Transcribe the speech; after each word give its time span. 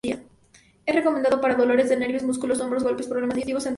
Es 0.87 0.95
recomendado 0.95 1.39
para 1.41 1.53
dolores 1.53 1.87
de 1.87 1.95
nervios, 1.95 2.23
músculos, 2.23 2.59
hombro, 2.59 2.81
golpes, 2.81 3.05
problemas 3.05 3.35
digestivos, 3.35 3.67
entre 3.67 3.67
otros. 3.67 3.69